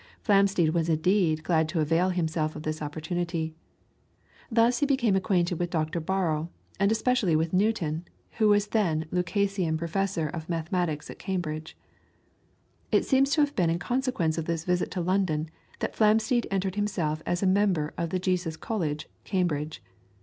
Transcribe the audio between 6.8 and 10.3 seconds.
especially with Newton, who was then Lucasian Professor